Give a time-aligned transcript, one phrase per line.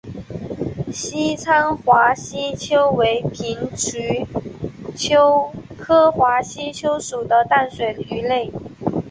[0.91, 4.25] 西昌华吸鳅为平鳍
[4.95, 8.51] 鳅科华吸鳅属的淡水鱼类。